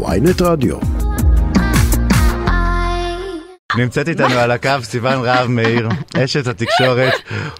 [0.00, 0.76] ויינט רדיו.
[3.78, 5.88] נמצאת איתנו על הקו סיון רהב מאיר,
[6.24, 7.12] אשת התקשורת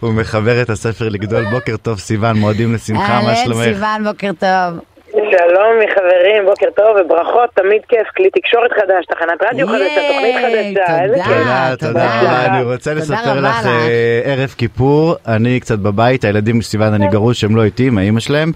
[0.02, 1.44] ומחברת הספר לגדול.
[1.50, 3.60] בוקר טוב סיון, מועדים לשמחה, מה שלומך?
[3.60, 4.80] אהלן סיוון, בוקר טוב.
[5.12, 11.02] שלום מחברים, בוקר טוב וברכות, תמיד כיף, כלי תקשורת חדש, תחנת רדיו חדשה, תוכנית חדשה,
[11.02, 11.26] איזה כיף.
[11.26, 12.46] תודה, תודה רבה.
[12.46, 13.66] אני רוצה לספר רבה לך.
[13.66, 17.98] אה, ערב כיפור, אני קצת בבית, הילדים של סיון אני גרוש, הם לא איתי, עם
[17.98, 18.52] האימא שלהם.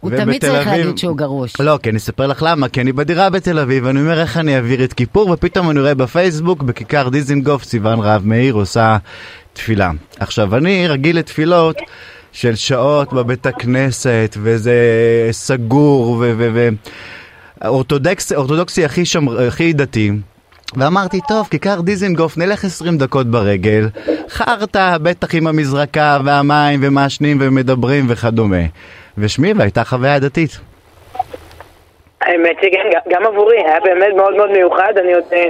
[0.00, 1.52] הוא תמיד צריך אביב- להגיד שהוא גרוש.
[1.60, 4.56] לא, כי אני אספר לך למה, כי אני בדירה בתל אביב, ואני אומר איך אני
[4.56, 8.96] אעביר את כיפור, ופתאום אני רואה בפייסבוק, בכיכר דיזינגוף, סיון רהב מאיר עושה
[9.52, 9.90] תפילה.
[10.20, 11.76] עכשיו, אני רגיל לתפילות
[12.32, 14.74] של שעות בבית הכנסת, וזה
[15.30, 16.32] סגור, ו...
[16.38, 16.68] ו, ו
[17.64, 20.12] אורתודוקס, אורתודוקסי הכי, שמר, הכי דתי.
[20.76, 23.88] ואמרתי, טוב, כיכר דיזינגוף, נלך 20 דקות ברגל,
[24.30, 28.56] חרטא, בטח עם המזרקה והמים ומעשנים ומדברים וכדומה.
[29.20, 30.58] ושמי, והייתה חוויה דתית.
[32.20, 35.24] האמת שכן, גם- גם עבורי, היה באמת מאוד מאוד מיוחד, אני עוד...
[35.32, 35.44] אה,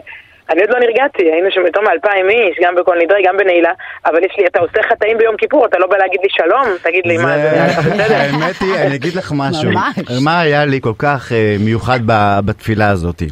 [0.51, 3.71] אני עוד לא נרגעתי, היינו שם יותר מאלפיים איש, גם בכל נדרי, גם בנעילה,
[4.07, 7.02] אבל יש לי, אתה עושה חטאים ביום כיפור, אתה לא בא להגיד לי שלום, תגיד
[7.07, 8.15] לי מה זה, אתה בסדר?
[8.15, 9.71] האמת היא, אני אגיד לך משהו.
[9.71, 9.95] ממש.
[10.24, 13.23] מה היה לי כל כך אה, מיוחד ב- בתפילה הזאת?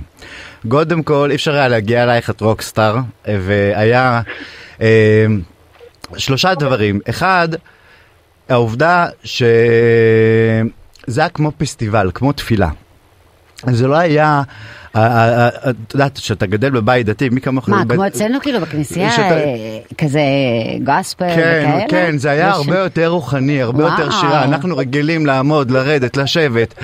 [0.68, 2.94] קודם כל, אי אפשר היה להגיע אלייך, את רוקסטאר,
[3.28, 4.20] והיה
[4.80, 5.26] אה,
[6.16, 7.00] שלושה דברים.
[7.10, 7.48] אחד,
[8.48, 9.42] העובדה שזה
[11.20, 12.68] היה כמו פסטיבל, כמו תפילה.
[13.70, 14.42] זה לא היה,
[14.90, 17.68] את יודעת, כשאתה גדל בבית דתי, מי כמוך...
[17.68, 20.20] מה, כמו אצלנו כאילו בכנסייה, שאתה- אה, כזה
[20.84, 21.88] גוספל כן, וכאלה?
[21.90, 23.84] כן, זה היה הרבה יותר רוחני, הרבה.
[23.84, 24.44] יותר שירה.
[24.44, 26.74] אנחנו רגילים לעמוד, לרדת, לשבת,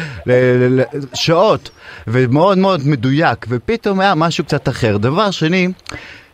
[1.14, 1.70] שעות,
[2.06, 4.96] ומאוד מאוד מדויק, ופתאום היה משהו קצת אחר.
[4.96, 5.68] דבר שני,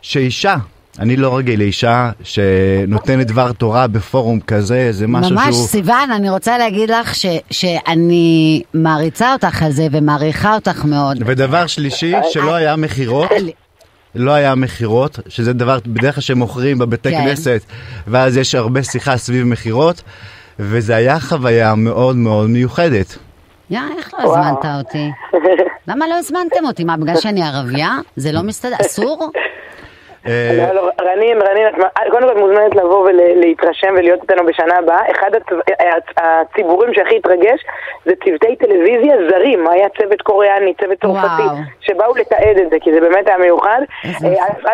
[0.02, 0.56] שאישה,
[0.98, 5.66] אני לא רגיל לאישה שנותנת דבר תורה בפורום כזה, זה משהו ממש, שהוא...
[5.66, 11.16] סיוון, אני רוצה להגיד לך ש- שאני מעריצה אותך על זה ומעריכה אותך מאוד.
[11.26, 13.30] ודבר שלישי, שלא היה מכירות.
[14.14, 17.24] לא היה מכירות, שזה דבר בדרך כלל שמוכרים בבתי כן.
[17.24, 17.60] כנסת,
[18.06, 20.02] ואז יש הרבה שיחה סביב מכירות,
[20.58, 23.18] וזה היה חוויה מאוד מאוד מיוחדת.
[23.70, 25.10] יא, איך לא הזמנת אותי?
[25.88, 26.84] למה לא הזמנתם אותי?
[26.84, 27.98] מה, בגלל שאני ערבייה?
[28.16, 28.76] זה לא מסתדר?
[28.80, 29.30] אסור?
[30.26, 34.78] אה, לא, לא, רנין, רנין, מ- קודם כל את מוזמנת לבוא ולהתרשם ולהיות איתנו בשנה
[34.78, 35.10] הבאה.
[35.10, 35.72] אחד הצ-
[36.16, 37.64] הציבורים שהכי התרגש
[38.04, 39.68] זה צוותי טלוויזיה זרים.
[39.68, 41.42] היה צוות קוריאני, צוות צרפתי.
[41.80, 43.80] שבאו לתעד את זה, כי זה באמת היה מיוחד.
[44.04, 44.10] אה.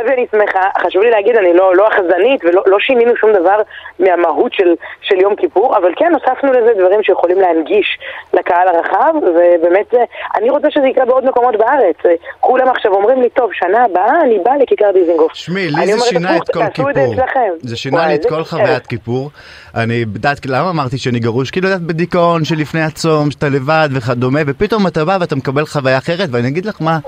[0.00, 3.60] אז אני שמחה, חשוב לי להגיד, אני לא לא החזנית ולא לא שינינו שום דבר
[3.98, 4.52] מהמהות
[5.00, 7.98] של יום כיפור, אבל כן הוספנו לזה דברים שיכולים להנגיש
[8.34, 9.94] לקהל הרחב, ובאמת
[10.36, 11.96] אני רוצה שזה יקרה בעוד מקומות בארץ.
[12.06, 15.35] אה, כולם עכשיו אומרים לי, טוב, שנה הבאה אני בא לכיכר דיזינגוף.
[15.36, 17.14] שמי, לי זה שינה את כל את כיפור.
[17.62, 18.44] זה שינה לי את כל.
[18.44, 19.30] חוויית כיפור.
[19.74, 21.50] אני יודעת, למה אמרתי שאני גרוש?
[21.50, 26.28] כאילו יודעת בדיכאון שלפני הצום, שאתה לבד וכדומה, ופתאום אתה בא ואתה מקבל חוויה אחרת,
[26.32, 26.98] ואני אגיד לך מה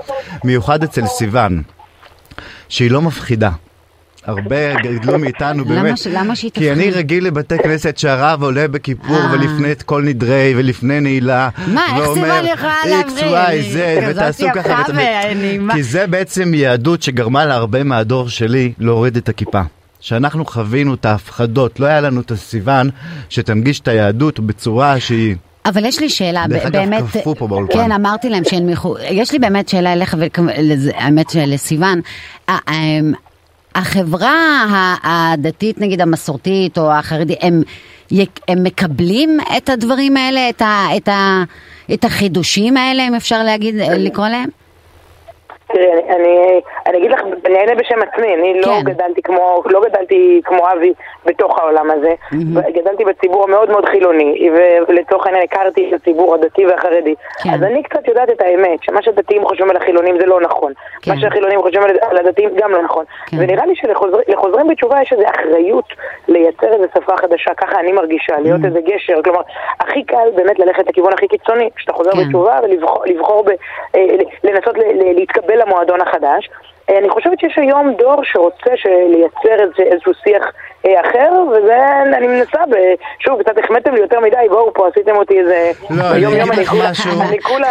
[0.43, 1.61] מיוחד אצל סיוון,
[2.69, 3.49] שהיא לא מפחידה.
[4.29, 6.91] הרבה גדלו מאיתנו באמת, למה שהיא כי אני?
[6.91, 9.31] רגיל לבתי כנסת שהרב עולה בכיפור אה.
[9.31, 13.23] ולפני את כל נדרי ולפני נעילה, מה, איך ואומר, יכולה X, להבריא?
[13.23, 14.83] Y, אני Z, כזאת ותעשו ככה.
[15.73, 19.61] כי זה בעצם יהדות שגרמה להרבה מהדור שלי להוריד את הכיפה.
[19.99, 22.89] שאנחנו חווינו את ההפחדות, לא היה לנו את הסיוון
[23.29, 25.35] שתנגיש את היהדות בצורה שהיא...
[25.65, 27.73] אבל יש לי שאלה, דרך אגב, באמת, קפוא פה באולפן.
[27.73, 32.01] כן, אמרתי להם שינמיכו, יש לי באמת שאלה אליך, והאמת שלסיוון,
[33.79, 37.61] החברה הדתית, נגיד המסורתית או החרדית, הם,
[38.47, 41.43] הם מקבלים את הדברים האלה, את, ה, את, ה,
[41.93, 44.49] את החידושים האלה, אם אפשר להגיד, לקרוא להם?
[45.73, 48.81] תראי, אני, אני, אני אגיד לך, אני אענה בשם עצמי, אני לא כן.
[48.83, 50.93] גדלתי כמו, לא גדלתי כמו אבי
[51.25, 52.13] בתוך העולם הזה,
[52.73, 54.49] גדלתי בציבור המאוד מאוד חילוני,
[54.87, 57.15] ולצורך העניין הכרתי את הציבור הדתי והחרדי.
[57.43, 57.49] כן.
[57.53, 60.73] אז אני קצת יודעת את האמת, שמה שהדתיים חושבים על החילונים זה לא נכון.
[61.01, 61.11] כן.
[61.11, 63.05] מה שהחילונים חושבים על- הדתיים גם לא נכון.
[63.31, 63.37] כן.
[63.39, 65.85] ונראה לי שלחוזרים בתשובה יש איזו אחריות
[66.27, 69.21] לייצר איזו שפה חדשה, ככה אני מרגישה, להיות איזה גשר.
[69.23, 69.41] כלומר,
[69.79, 72.17] הכי קל באמת ללכת לכיוון הכי קיצוני, כשאתה חוזר כן.
[72.27, 73.49] בתשובה ולבחור לבחור ב,
[73.95, 74.05] אה,
[74.43, 74.75] לנסות
[75.15, 76.49] להתקבל למועדון החדש.
[76.89, 78.69] אה, אני חושבת שיש היום דור שרוצה
[79.09, 80.43] לייצר איזה, איזשהו שיח
[80.85, 81.77] אה, אחר, וזה,
[82.17, 82.75] אני מנסה, ב,
[83.19, 85.71] שוב, קצת החמאתם לי יותר מדי, בואו פה, עשיתם אותי איזה...
[85.89, 87.11] לא, אני אגיד יום לך כולה- משהו.
[87.29, 87.67] אני כולה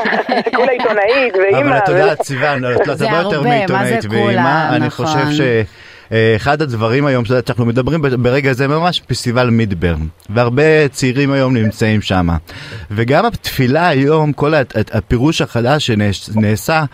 [0.56, 1.58] כולה עיתונאית ואימא.
[1.68, 5.06] אבל את יודעת, סיוון, את הרבה יותר מעיתונאית ואימא, אני נכון.
[5.06, 5.40] חושב ש...
[6.12, 12.02] אה, אחד הדברים היום, שאנחנו מדברים ברגע זה ממש פסטיבל מידברן, והרבה צעירים היום נמצאים
[12.02, 12.28] שם.
[12.90, 14.54] וגם התפילה היום, כל
[14.92, 16.84] הפירוש החדש שנעשה,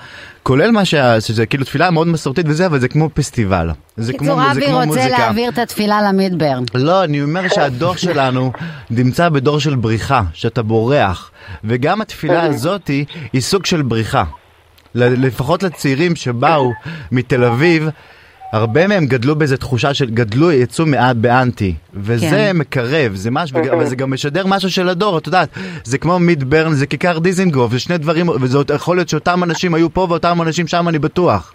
[0.42, 1.20] כולל מה שה...
[1.20, 3.70] שזה כאילו תפילה מאוד מסורתית וזה, אבל זה כמו פסטיבל.
[3.96, 5.08] זה כמו, קיצור, זה אבי כמו רוצה מוזיקה.
[5.08, 6.64] להעביר את התפילה למידברן.
[6.74, 8.52] לא, אני אומר שהדור שלנו
[8.90, 11.30] נמצא בדור של בריחה, שאתה בורח.
[11.64, 12.88] וגם התפילה הזאת
[13.32, 14.24] היא סוג של בריחה.
[14.94, 16.72] לפחות לצעירים שבאו
[17.12, 17.88] מתל אביב,
[18.54, 22.56] הרבה מהם גדלו באיזו תחושה של, גדלו, יצאו מעט באנטי, וזה כן.
[22.56, 25.48] מקרב, זה משהו, אבל זה גם משדר משהו של הדור, את יודעת,
[25.84, 29.74] זה כמו מיד ברן, זה כיכר דיזינגוף, זה שני דברים, וזה יכול להיות שאותם אנשים
[29.74, 31.54] היו פה ואותם אנשים שם, אני בטוח.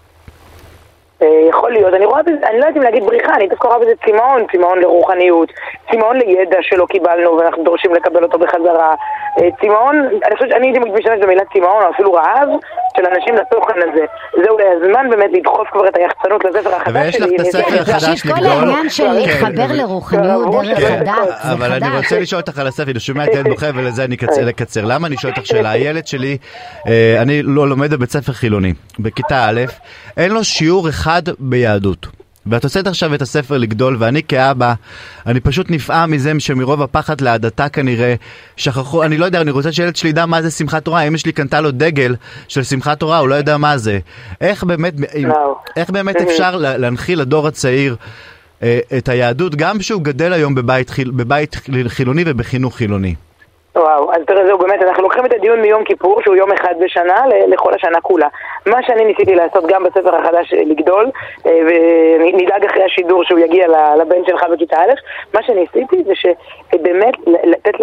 [1.22, 3.80] אה, יכול להיות, אני רואה בזה, אני לא יודעת אם להגיד בריחה, אני דווקא רואה
[3.80, 5.52] בזה צמאון, צמאון לרוחניות,
[5.92, 8.96] צמאון לידע שלא קיבלנו ואנחנו דורשים לקבל אותו בחזרה,
[9.40, 9.96] אה, צמאון,
[10.26, 12.50] אני חושבת שאני הייתי משתמש במילה צמאון או אפילו רעב
[12.98, 14.06] של אנשים לתוכן הזה.
[14.44, 17.26] זה אולי הזמן באמת לדחוף כבר את היחצנות לספר החדש שלי.
[17.26, 18.52] ויש לך את הספר אני- החדש תקשיב, כל לגדול.
[18.52, 21.96] העניין של כן, להתחבר לרוחניות דרך כן, הדת, זה אבל אני חדש.
[22.04, 24.82] רוצה לשאול אותך על הספר, אני שומע את ילד בוכה ולזה אני אקצר- לקצר.
[24.86, 25.70] למה אני שואל אותך שאלה?
[25.72, 26.38] הילד שלי,
[26.88, 29.62] אה, אני לא לומד בבית ספר חילוני, בכיתה א',
[30.18, 32.19] אין לו שיעור אחד ביהדות.
[32.50, 34.74] ואת הוצאת עכשיו את הספר לגדול, ואני כאבא,
[35.28, 38.14] אני פשוט נפעם מזה שמרוב הפחד להדתה כנראה,
[38.58, 41.32] שכחו, אני לא יודע, אני רוצה שילד שלי ידע מה זה שמחת תורה, אמא שלי
[41.32, 42.16] קנתה לו דגל
[42.48, 44.00] של שמחת תורה, הוא לא יודע מה זה.
[44.42, 44.94] איך באמת.
[45.78, 47.96] איך באמת אפשר לה- להנחיל לדור הצעיר
[48.64, 51.56] אה, את היהדות, גם כשהוא גדל היום בבית, בבית
[51.88, 53.16] חילוני ובחינוך חילוני?
[53.76, 57.16] וואו, אז תראה, זהו, באמת, אנחנו לוקחים את הדיון מיום כיפור, שהוא יום אחד בשנה,
[57.48, 58.28] לכל השנה כולה.
[58.68, 61.06] מה שאני ניסיתי לעשות גם בספר החדש אה, לגדול,
[62.34, 63.68] ונדאג אחרי השידור שהוא יגיע
[64.02, 64.92] לבן שלך בכיתה א',
[65.34, 67.74] מה שניסיתי זה שבאמת לתת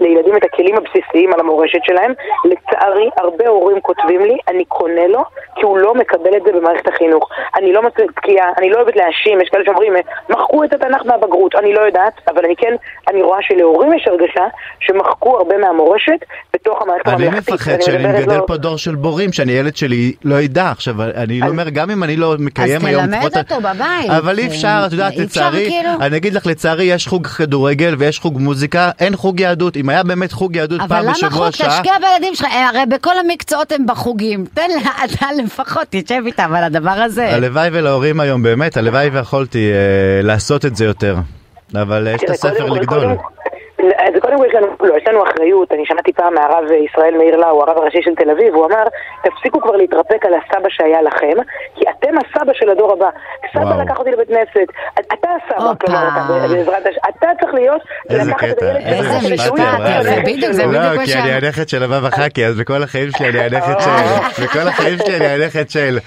[0.00, 2.12] לילדים את הכלים הבסיסיים על המורשת שלהם.
[2.44, 5.22] לצערי, הרבה הורים כותבים לי, אני קונה לו,
[5.56, 7.28] כי הוא לא מקבל את זה במערכת החינוך.
[7.56, 10.00] אני לא מצקיעה, אני לא אוהבת להאשים, יש כאלה שאומרים, "אה,
[10.30, 12.74] מחקו את התנ"ך מהבגרות, אני לא יודעת, אבל אני כן,
[13.08, 14.44] אני רואה שלהורים יש הרגשה
[14.80, 16.20] שמחקו הרבה מהמורשת
[16.54, 17.54] בתוך המערכת אני הממלכתית.
[17.54, 20.70] מפחד שאני מגדל לא- פה דור של בורים, שאני ילד שלי לא ידע.
[20.70, 23.02] עכשיו, אני לא אומר, גם אם אני לא מקיים היום...
[23.06, 23.95] תלמד לפחות- אותו בבית.
[24.18, 25.90] אבל אי אפשר, את יודעת, לצערי, כאילו.
[26.00, 29.76] אני אגיד לך, לצערי יש חוג כדורגל ויש חוג מוזיקה, אין חוג יהדות.
[29.76, 31.50] אם היה באמת חוג יהדות אבל פעם למה בשבוע חוג?
[31.50, 31.76] שעה...
[31.76, 34.44] תשקיע בילדים שלך, אה, הרי בכל המקצועות הם בחוגים.
[34.54, 37.34] תן לה, אתה לפחות תשב איתם על הדבר הזה.
[37.34, 41.16] הלוואי ולהורים היום, באמת, הלוואי ויכולתי אה, לעשות את זה יותר.
[41.74, 43.16] אבל אה, יש את תראה, הספר לגדול.
[44.36, 47.62] קודם- כל יש לנו, לא, יש לנו אחריות, אני שמעתי פעם מהרב ישראל מאיר לאו,
[47.62, 48.84] הרב הראשי של תל אביב, הוא אמר,
[49.24, 51.36] תפסיקו כבר להתרפק על הסבא שהיה לכם,
[51.74, 53.08] כי אתם הסבא של הדור הבא.
[53.54, 53.80] סבא וואו.
[53.82, 54.68] לקח אותי לבית כנסת,
[55.12, 55.72] אתה הסבא.
[55.80, 56.22] כלומר, אתה
[56.54, 60.02] בעזרת השם, אתה צריך להיות, איזה לקחת את קטע, הילד איזה שלך, משפט שהוא יהיה
[60.02, 60.62] זה בדיוק, זה.
[60.66, 63.80] בדיוק לא, מה כי אני הנכד של הבבא חכי, אז בכל החיים שלי אני הנכד
[63.80, 63.90] של...
[64.44, 65.98] בכל החיים שלי אני הנכד של...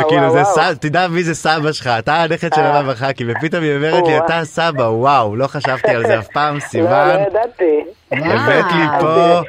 [0.00, 0.44] וכאילו זה.
[0.44, 2.78] סבא, תדע מי זה סבא שלך, אתה הנכד של אה.
[2.78, 4.18] הבבא חכי, ופתאום היא אומרת לי.
[4.18, 7.08] אתה הסבא, וואו, לא חשבתי על זה אף פעם, לא, סיוון.
[7.08, 7.67] לא ידעתי.
[8.12, 8.84] הבאת לי.
[9.00, 9.40] פה...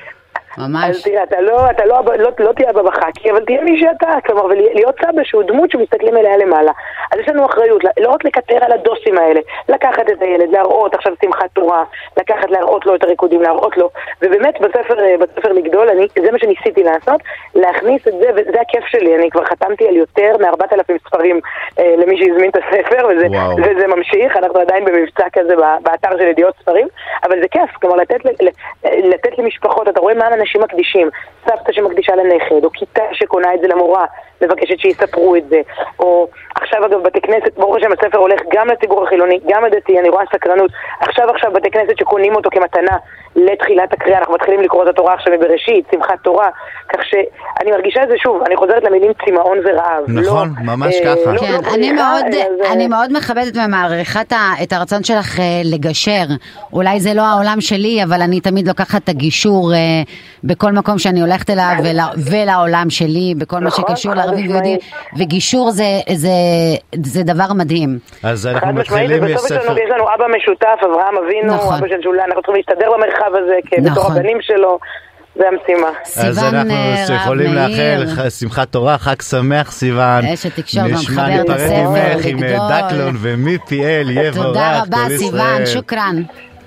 [0.59, 0.89] ממש.
[0.89, 4.07] אז תראה, אתה לא, אתה לא, לא, לא תהיה אבא בחקי, אבל תהיה מי שאתה,
[4.25, 6.71] כלומר, ולהיות סבא שהוא דמות שמסתכלים אליה למעלה.
[7.11, 9.39] אז יש לנו אחריות, לא רק לקטר על הדוסים האלה,
[9.69, 11.83] לקחת את הילד, להראות עכשיו שמחת תורה,
[12.17, 13.89] לקחת, להראות לו את הריקודים, להראות לו,
[14.21, 17.21] ובאמת בספר, אה, בספר לגדול, אני, זה מה שניסיתי לעשות,
[17.55, 21.39] להכניס את זה, וזה הכיף שלי, אני כבר חתמתי על יותר מ-4,000 ספרים
[21.79, 23.55] אה, למי שהזמין את הספר, וזה, וואו.
[23.57, 26.87] וזה ממשיך, אנחנו עדיין במבצע כזה ב- באתר של ידיעות ספרים,
[27.23, 31.09] אבל זה כיף, כלומר לתת, ל- ל- לתת למשפחות, אתה רואה מה אנשים מקדישים,
[31.45, 34.05] סבתא שמקדישה לנכד, או כיתה שקונה את זה למורה,
[34.41, 35.61] מבקשת שיספרו את זה,
[35.99, 40.09] או עכשיו אגב בתי כנסת, ברוך השם הספר הולך גם לציבור החילוני, גם לדתי, אני
[40.09, 42.97] רואה סקרנות, עכשיו עכשיו בתי כנסת שקונים אותו כמתנה
[43.51, 46.47] לתחילת הקריאה, אנחנו מתחילים לקרוא את התורה עכשיו מבראשית, שמחת תורה,
[46.93, 50.03] כך שאני מרגישה את זה שוב, אני חוזרת למילים צמאון ורעב.
[50.07, 51.31] נכון, לא, ממש אה, ככה.
[51.33, 54.21] לא- כן, לא אני בריחה, מאוד, אלא זה- אני מאוד מכבדת ומעריכה
[54.63, 56.23] את הרצון שלך אה, לגשר.
[56.73, 59.77] אולי זה לא העולם שלי, אבל אני תמיד לוקחת את הגישור אה,
[60.43, 64.49] בכל מקום שאני הולכת אליו ול- ולעולם שלי, בכל מה נכון, שקשור חד לערבים.
[64.49, 64.77] ויהודים,
[65.19, 65.83] וגישור זה-
[66.15, 66.29] זה-
[67.05, 67.89] זה דבר מדהים.
[68.23, 69.69] אז אנחנו מתחילים ובסוף יש ספר...
[69.71, 71.77] לנו, יש לנו אבא משותף, אברהם אבינו, נכון.
[71.77, 74.15] אבא של שולה, אנחנו צריכים להסתדר במרחב הזה, כ- בתור נכון.
[74.17, 74.79] הבנים שלו,
[75.35, 75.87] זה המשימה.
[76.29, 77.53] אז אנחנו אה, יכולים.
[77.53, 80.25] לאחל שמחת תורה, חג שמח סיוון.
[80.25, 82.67] אשת תקשורת נשמע ומחברת ניפרד הספר ממך עם לגדול.
[82.69, 85.65] דקלון ומיפיאל, יבורך, תודה רבה, סיוון.
[85.65, 86.23] שוכרן.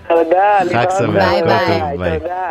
[0.09, 0.91] תודה, חג.
[0.99, 1.81] שמח, ביי, ביי.
[1.81, 2.19] טוב, ביי.
[2.21, 2.51] תודה.